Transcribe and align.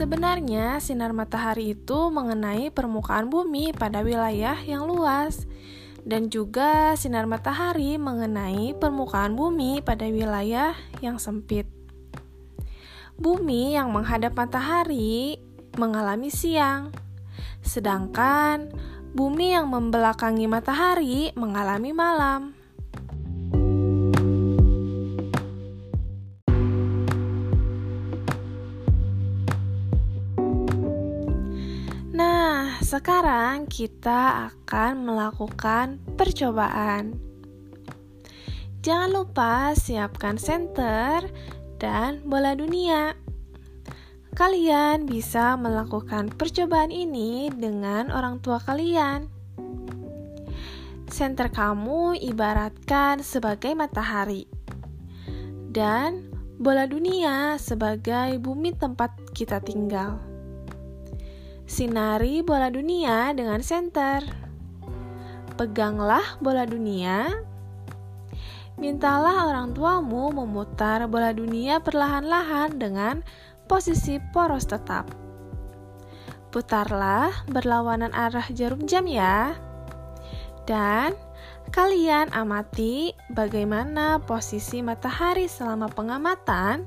Sebenarnya, 0.00 0.80
sinar 0.80 1.12
matahari 1.12 1.76
itu 1.76 2.08
mengenai 2.08 2.72
permukaan 2.72 3.28
bumi 3.28 3.76
pada 3.76 4.00
wilayah 4.00 4.56
yang 4.64 4.88
luas, 4.88 5.44
dan 6.08 6.32
juga 6.32 6.96
sinar 6.96 7.28
matahari 7.28 8.00
mengenai 8.00 8.72
permukaan 8.80 9.36
bumi 9.36 9.84
pada 9.84 10.08
wilayah 10.08 10.72
yang 11.04 11.20
sempit. 11.20 11.68
Bumi 13.20 13.76
yang 13.76 13.92
menghadap 13.92 14.32
matahari 14.32 15.36
mengalami 15.76 16.32
siang, 16.32 16.96
sedangkan 17.60 18.72
bumi 19.12 19.52
yang 19.52 19.68
membelakangi 19.68 20.48
matahari 20.48 21.28
mengalami 21.36 21.92
malam. 21.92 22.56
Sekarang 32.90 33.70
kita 33.70 34.50
akan 34.50 35.06
melakukan 35.06 36.02
percobaan. 36.18 37.14
Jangan 38.82 39.10
lupa 39.14 39.78
siapkan 39.78 40.34
senter 40.34 41.22
dan 41.78 42.18
bola 42.26 42.58
dunia. 42.58 43.14
Kalian 44.34 45.06
bisa 45.06 45.54
melakukan 45.54 46.34
percobaan 46.34 46.90
ini 46.90 47.46
dengan 47.54 48.10
orang 48.10 48.42
tua 48.42 48.58
kalian. 48.58 49.30
Senter 51.06 51.46
kamu 51.46 52.18
ibaratkan 52.18 53.22
sebagai 53.22 53.70
matahari, 53.78 54.50
dan 55.70 56.26
bola 56.58 56.90
dunia 56.90 57.54
sebagai 57.54 58.34
bumi 58.42 58.74
tempat 58.74 59.14
kita 59.30 59.62
tinggal. 59.62 60.39
Sinari 61.70 62.42
bola 62.42 62.66
dunia 62.66 63.30
dengan 63.30 63.62
senter. 63.62 64.26
Peganglah 65.54 66.34
bola 66.42 66.66
dunia. 66.66 67.30
Mintalah 68.74 69.46
orang 69.46 69.70
tuamu 69.70 70.34
memutar 70.34 71.06
bola 71.06 71.30
dunia 71.30 71.78
perlahan-lahan 71.78 72.74
dengan 72.74 73.22
posisi 73.70 74.18
poros 74.34 74.66
tetap. 74.66 75.14
Putarlah 76.50 77.46
berlawanan 77.46 78.10
arah 78.18 78.50
jarum 78.50 78.82
jam 78.90 79.06
ya. 79.06 79.54
Dan 80.66 81.14
kalian 81.70 82.34
amati 82.34 83.14
bagaimana 83.30 84.18
posisi 84.18 84.82
matahari 84.82 85.46
selama 85.46 85.86
pengamatan 85.86 86.82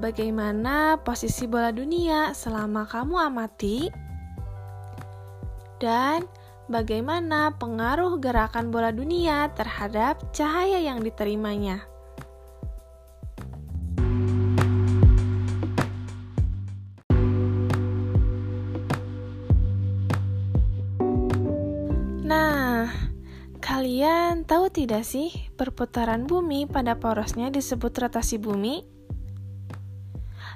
bagaimana 0.00 0.96
posisi 1.04 1.44
bola 1.44 1.68
dunia 1.68 2.32
selama 2.32 2.88
kamu 2.88 3.14
amati, 3.20 3.92
dan 5.76 6.24
bagaimana 6.72 7.52
pengaruh 7.60 8.16
gerakan 8.16 8.72
bola 8.72 8.88
dunia 8.96 9.52
terhadap 9.52 10.32
cahaya 10.32 10.80
yang 10.80 11.04
diterimanya. 11.04 11.84
Nah, 22.24 22.88
kalian 23.58 24.46
tahu 24.48 24.70
tidak 24.70 25.02
sih 25.04 25.34
perputaran 25.58 26.24
bumi 26.24 26.64
pada 26.64 26.96
porosnya 26.96 27.50
disebut 27.50 27.90
rotasi 27.90 28.38
bumi? 28.38 28.99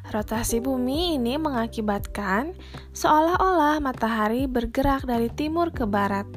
Rotasi 0.05 0.61
bumi 0.61 1.17
ini 1.17 1.41
mengakibatkan 1.41 2.53
seolah-olah 2.93 3.81
matahari 3.81 4.45
bergerak 4.45 5.09
dari 5.09 5.33
timur 5.33 5.73
ke 5.73 5.89
barat, 5.89 6.29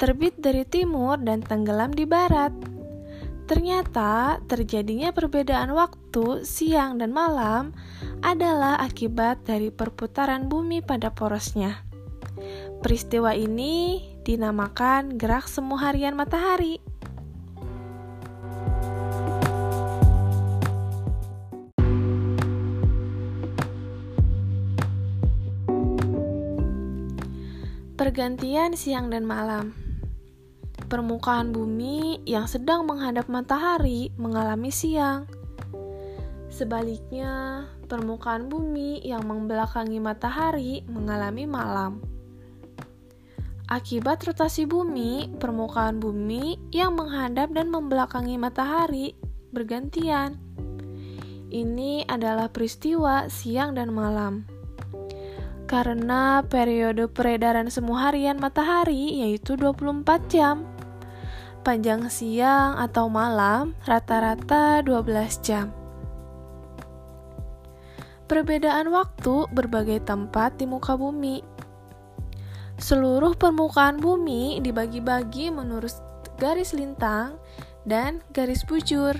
terbit 0.00 0.32
dari 0.40 0.64
timur 0.64 1.20
dan 1.20 1.44
tenggelam 1.44 1.92
di 1.92 2.08
barat. 2.08 2.50
Ternyata, 3.44 4.40
terjadinya 4.48 5.12
perbedaan 5.12 5.76
waktu 5.76 6.48
siang 6.48 6.96
dan 6.96 7.12
malam 7.12 7.76
adalah 8.24 8.80
akibat 8.80 9.44
dari 9.44 9.68
perputaran 9.68 10.48
bumi 10.48 10.80
pada 10.80 11.12
porosnya. 11.12 11.84
Peristiwa 12.80 13.36
ini 13.36 14.00
dinamakan 14.24 15.20
gerak 15.20 15.46
semu 15.46 15.76
harian 15.76 16.16
matahari. 16.16 16.80
Pergantian 28.02 28.74
siang 28.74 29.14
dan 29.14 29.22
malam. 29.22 29.78
Permukaan 30.90 31.54
bumi 31.54 32.18
yang 32.26 32.50
sedang 32.50 32.82
menghadap 32.82 33.30
matahari 33.30 34.10
mengalami 34.18 34.74
siang. 34.74 35.30
Sebaliknya, 36.50 37.62
permukaan 37.86 38.50
bumi 38.50 39.06
yang 39.06 39.22
membelakangi 39.22 40.02
matahari 40.02 40.82
mengalami 40.90 41.46
malam. 41.46 42.02
Akibat 43.70 44.26
rotasi 44.26 44.66
bumi, 44.66 45.30
permukaan 45.38 46.02
bumi 46.02 46.58
yang 46.74 46.98
menghadap 46.98 47.54
dan 47.54 47.70
membelakangi 47.70 48.34
matahari 48.34 49.14
bergantian. 49.54 50.42
Ini 51.54 52.10
adalah 52.10 52.50
peristiwa 52.50 53.30
siang 53.30 53.78
dan 53.78 53.94
malam 53.94 54.51
karena 55.72 56.44
periode 56.44 57.08
peredaran 57.08 57.72
semu 57.72 57.96
harian 57.96 58.36
matahari 58.36 59.24
yaitu 59.24 59.56
24 59.56 60.04
jam. 60.28 60.68
Panjang 61.64 62.12
siang 62.12 62.76
atau 62.76 63.08
malam 63.08 63.72
rata-rata 63.88 64.84
12 64.84 65.40
jam. 65.40 65.72
Perbedaan 68.28 68.92
waktu 68.92 69.48
berbagai 69.48 70.04
tempat 70.04 70.60
di 70.60 70.68
muka 70.68 70.92
bumi. 70.92 71.40
Seluruh 72.76 73.32
permukaan 73.32 73.96
bumi 73.96 74.60
dibagi-bagi 74.60 75.48
menurut 75.48 75.96
garis 76.36 76.76
lintang 76.76 77.40
dan 77.88 78.20
garis 78.36 78.60
bujur. 78.68 79.16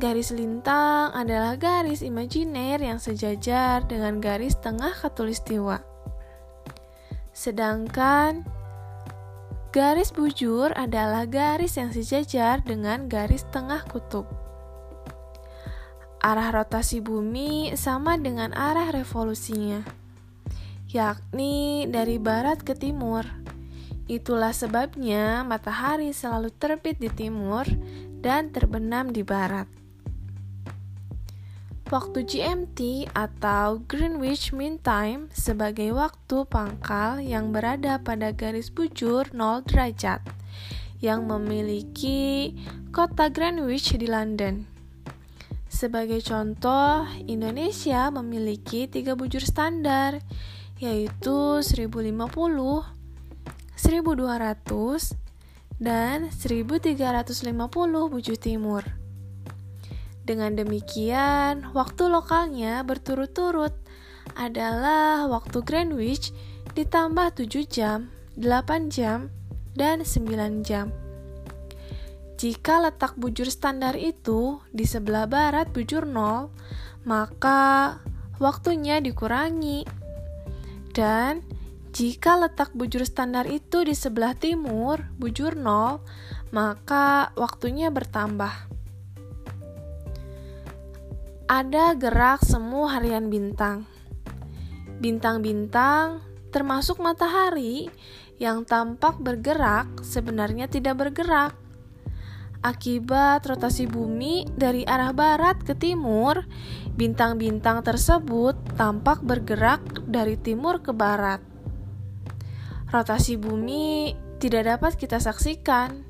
Garis 0.00 0.32
lintang 0.32 1.12
adalah 1.12 1.60
garis 1.60 2.00
imajiner 2.00 2.80
yang 2.80 2.96
sejajar 2.96 3.84
dengan 3.84 4.16
garis 4.16 4.56
tengah 4.56 4.96
katulistiwa. 4.96 5.84
Sedangkan 7.36 8.48
garis 9.76 10.08
bujur 10.08 10.72
adalah 10.72 11.28
garis 11.28 11.76
yang 11.76 11.92
sejajar 11.92 12.64
dengan 12.64 13.12
garis 13.12 13.44
tengah 13.52 13.84
kutub. 13.92 14.24
Arah 16.24 16.48
rotasi 16.48 17.04
bumi 17.04 17.76
sama 17.76 18.16
dengan 18.16 18.56
arah 18.56 18.96
revolusinya, 18.96 19.84
yakni 20.88 21.84
dari 21.92 22.16
barat 22.16 22.64
ke 22.64 22.72
timur. 22.72 23.28
Itulah 24.08 24.56
sebabnya 24.56 25.44
matahari 25.44 26.16
selalu 26.16 26.48
terbit 26.56 26.96
di 26.96 27.12
timur 27.12 27.68
dan 28.24 28.48
terbenam 28.48 29.12
di 29.12 29.20
barat. 29.20 29.79
Waktu 31.90 32.22
GMT 32.22 33.10
atau 33.18 33.82
Greenwich 33.82 34.54
Mean 34.54 34.78
Time 34.78 35.26
sebagai 35.34 35.90
waktu 35.90 36.46
pangkal 36.46 37.18
yang 37.18 37.50
berada 37.50 37.98
pada 37.98 38.30
garis 38.30 38.70
bujur 38.70 39.26
0 39.34 39.66
derajat 39.66 40.22
yang 41.02 41.26
memiliki 41.26 42.54
kota 42.94 43.26
Greenwich 43.26 43.90
di 43.98 44.06
London. 44.06 44.70
Sebagai 45.66 46.22
contoh, 46.22 47.10
Indonesia 47.26 48.06
memiliki 48.14 48.86
tiga 48.86 49.18
bujur 49.18 49.42
standar, 49.42 50.22
yaitu 50.78 51.58
1050, 51.58 52.86
1200, 53.74 55.18
dan 55.82 56.30
1350 56.30 58.14
bujur 58.14 58.38
timur. 58.38 58.99
Dengan 60.24 60.54
demikian, 60.54 61.72
waktu 61.72 62.06
lokalnya 62.06 62.84
berturut-turut 62.84 63.72
adalah 64.36 65.26
waktu 65.26 65.64
Greenwich 65.64 66.30
ditambah 66.76 67.34
7 67.34 67.66
jam, 67.66 68.12
8 68.38 68.92
jam, 68.92 69.32
dan 69.74 70.04
9 70.06 70.62
jam. 70.62 70.92
Jika 72.40 72.80
letak 72.80 73.20
bujur 73.20 73.52
standar 73.52 74.00
itu 74.00 74.64
di 74.72 74.88
sebelah 74.88 75.28
barat 75.28 75.68
bujur 75.76 76.08
0, 76.08 76.48
maka 77.04 78.00
waktunya 78.40 78.96
dikurangi. 79.04 79.84
Dan 80.96 81.44
jika 81.92 82.40
letak 82.40 82.72
bujur 82.72 83.04
standar 83.04 83.44
itu 83.44 83.84
di 83.84 83.92
sebelah 83.92 84.32
timur 84.32 85.04
bujur 85.20 85.52
0, 85.52 86.00
maka 86.48 87.28
waktunya 87.36 87.92
bertambah. 87.92 88.79
Ada 91.50 91.98
gerak 91.98 92.46
semu 92.46 92.86
harian 92.86 93.26
bintang. 93.26 93.82
Bintang-bintang, 95.02 96.22
termasuk 96.54 97.02
matahari, 97.02 97.90
yang 98.38 98.62
tampak 98.62 99.18
bergerak 99.18 99.90
sebenarnya 100.06 100.70
tidak 100.70 101.02
bergerak. 101.02 101.58
Akibat 102.62 103.42
rotasi 103.50 103.90
bumi 103.90 104.46
dari 104.54 104.86
arah 104.86 105.10
barat 105.10 105.58
ke 105.66 105.74
timur, 105.74 106.46
bintang-bintang 106.94 107.82
tersebut 107.82 108.54
tampak 108.78 109.18
bergerak 109.26 109.82
dari 110.06 110.38
timur 110.38 110.78
ke 110.86 110.94
barat. 110.94 111.42
Rotasi 112.94 113.34
bumi 113.34 114.14
tidak 114.38 114.70
dapat 114.78 114.94
kita 114.94 115.18
saksikan. 115.18 116.06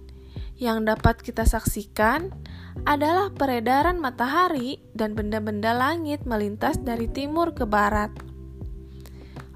Yang 0.60 0.78
dapat 0.84 1.24
kita 1.24 1.48
saksikan 1.48 2.28
adalah 2.88 3.30
peredaran 3.34 4.00
matahari 4.00 4.80
dan 4.96 5.12
benda-benda 5.12 5.76
langit 5.76 6.24
melintas 6.24 6.80
dari 6.80 7.06
timur 7.10 7.52
ke 7.52 7.68
barat. 7.68 8.10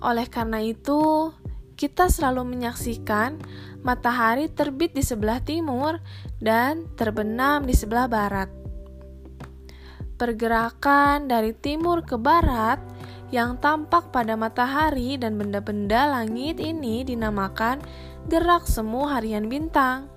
Oleh 0.04 0.28
karena 0.28 0.60
itu, 0.60 1.32
kita 1.74 2.12
selalu 2.12 2.54
menyaksikan 2.54 3.40
matahari 3.84 4.48
terbit 4.48 4.92
di 4.96 5.02
sebelah 5.04 5.40
timur 5.42 6.00
dan 6.40 6.88
terbenam 6.96 7.64
di 7.64 7.74
sebelah 7.76 8.08
barat. 8.08 8.48
Pergerakan 10.14 11.26
dari 11.26 11.52
timur 11.52 12.06
ke 12.06 12.14
barat 12.14 12.78
yang 13.34 13.58
tampak 13.58 14.14
pada 14.14 14.38
matahari 14.38 15.18
dan 15.18 15.34
benda-benda 15.34 16.06
langit 16.06 16.62
ini 16.62 17.02
dinamakan 17.02 17.82
gerak 18.30 18.62
semu 18.64 19.10
harian 19.10 19.50
bintang 19.50 20.13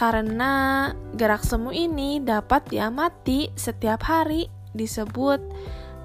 karena 0.00 0.88
gerak 1.12 1.44
semu 1.44 1.76
ini 1.76 2.24
dapat 2.24 2.72
diamati 2.72 3.52
setiap 3.52 4.00
hari 4.08 4.48
disebut 4.72 5.44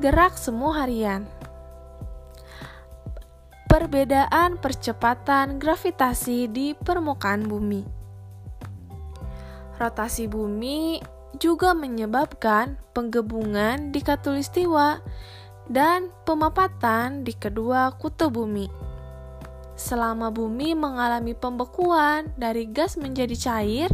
gerak 0.03 0.36
semu 0.36 0.75
harian. 0.75 1.24
Perbedaan 3.71 4.59
percepatan 4.59 5.63
gravitasi 5.63 6.51
di 6.51 6.75
permukaan 6.75 7.47
bumi. 7.47 7.88
Rotasi 9.80 10.27
bumi 10.27 11.00
juga 11.39 11.71
menyebabkan 11.71 12.75
penggebungan 12.91 13.95
di 13.95 14.03
katulistiwa 14.03 15.00
dan 15.71 16.12
pemapatan 16.27 17.24
di 17.24 17.31
kedua 17.31 17.95
kutub 17.95 18.36
bumi 18.36 18.84
selama 19.75 20.31
bumi 20.31 20.74
mengalami 20.74 21.36
pembekuan 21.36 22.31
dari 22.39 22.68
gas 22.68 22.95
menjadi 22.95 23.36
cair, 23.36 23.92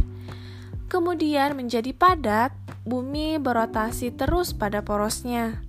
kemudian 0.86 1.58
menjadi 1.58 1.90
padat, 1.94 2.54
bumi 2.82 3.38
berotasi 3.38 4.14
terus 4.14 4.54
pada 4.54 4.82
porosnya. 4.82 5.62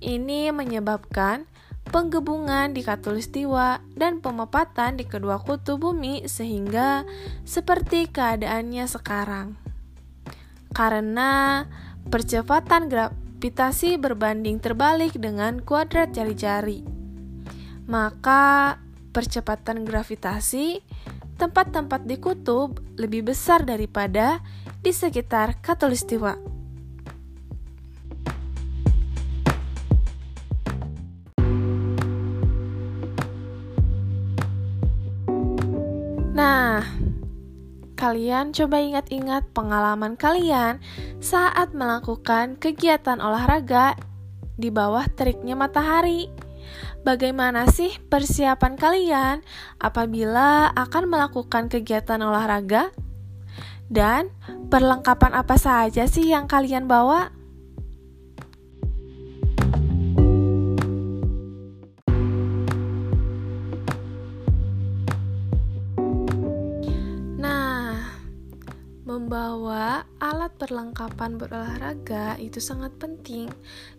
Ini 0.00 0.48
menyebabkan 0.52 1.44
penggebungan 1.90 2.72
di 2.72 2.86
katulistiwa 2.86 3.82
dan 3.98 4.22
pemepatan 4.24 4.96
di 4.96 5.04
kedua 5.04 5.42
kutub 5.42 5.82
bumi 5.82 6.24
sehingga 6.24 7.04
seperti 7.44 8.08
keadaannya 8.08 8.84
sekarang. 8.86 9.58
Karena 10.70 11.66
percepatan 12.08 12.86
gravitasi 12.86 13.98
berbanding 13.98 14.62
terbalik 14.62 15.18
dengan 15.18 15.60
kuadrat 15.60 16.14
jari-jari. 16.14 16.86
Maka 17.90 18.78
percepatan 19.10 19.82
gravitasi, 19.84 20.80
tempat-tempat 21.36 22.06
di 22.06 22.16
kutub 22.16 22.78
lebih 22.96 23.30
besar 23.30 23.62
daripada 23.66 24.40
di 24.80 24.92
sekitar 24.94 25.60
katulistiwa. 25.60 26.36
Nah, 36.30 36.80
kalian 38.00 38.56
coba 38.56 38.80
ingat-ingat 38.80 39.52
pengalaman 39.52 40.16
kalian 40.16 40.80
saat 41.20 41.76
melakukan 41.76 42.56
kegiatan 42.56 43.20
olahraga 43.20 43.92
di 44.56 44.72
bawah 44.72 45.04
teriknya 45.12 45.52
matahari. 45.52 46.32
Bagaimana 47.00 47.64
sih 47.68 47.96
persiapan 48.12 48.76
kalian 48.76 49.36
apabila 49.80 50.68
akan 50.76 51.04
melakukan 51.08 51.72
kegiatan 51.72 52.20
olahraga? 52.20 52.92
Dan 53.90 54.30
perlengkapan 54.70 55.34
apa 55.34 55.58
saja 55.58 56.06
sih 56.06 56.30
yang 56.30 56.46
kalian 56.46 56.86
bawa? 56.86 57.34
Nah, 67.34 67.98
membawa 69.02 70.06
alat 70.22 70.54
perlengkapan 70.54 71.34
berolahraga 71.34 72.38
itu 72.38 72.62
sangat 72.62 72.94
penting 73.02 73.50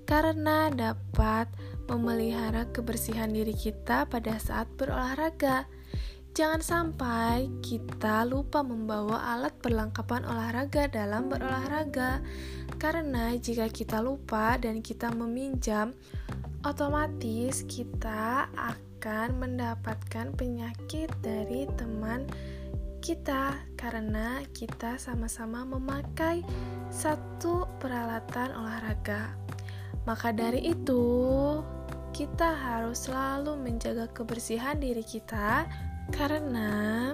karena 0.07 0.71
dapat 0.71 1.51
memelihara 1.89 2.69
kebersihan 2.69 3.31
diri 3.31 3.55
kita 3.55 4.05
pada 4.09 4.37
saat 4.37 4.67
berolahraga. 4.75 5.65
Jangan 6.31 6.63
sampai 6.63 7.51
kita 7.59 8.23
lupa 8.23 8.63
membawa 8.63 9.35
alat 9.35 9.51
perlengkapan 9.59 10.23
olahraga 10.23 10.87
dalam 10.87 11.27
berolahraga, 11.27 12.23
karena 12.79 13.35
jika 13.35 13.67
kita 13.67 13.99
lupa 13.99 14.55
dan 14.55 14.79
kita 14.79 15.11
meminjam, 15.11 15.91
otomatis 16.63 17.67
kita 17.67 18.47
akan 18.55 19.43
mendapatkan 19.43 20.31
penyakit 20.31 21.11
dari 21.19 21.67
teman 21.75 22.23
kita 23.01 23.57
karena 23.75 24.45
kita 24.53 25.01
sama-sama 25.01 25.65
memakai 25.65 26.45
satu 26.93 27.65
peralatan 27.81 28.53
olahraga. 28.53 29.40
Maka 30.05 30.33
dari 30.33 30.73
itu, 30.73 31.05
kita 32.11 32.53
harus 32.57 33.07
selalu 33.07 33.55
menjaga 33.55 34.09
kebersihan 34.11 34.77
diri 34.77 35.01
kita 35.01 35.65
karena 36.11 37.13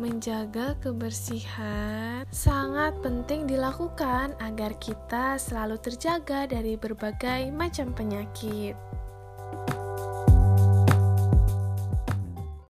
menjaga 0.00 0.78
kebersihan 0.80 2.24
sangat 2.32 2.96
penting 3.04 3.44
dilakukan 3.44 4.32
agar 4.40 4.72
kita 4.80 5.36
selalu 5.36 5.76
terjaga 5.76 6.48
dari 6.48 6.78
berbagai 6.80 7.52
macam 7.52 7.92
penyakit. 7.92 8.89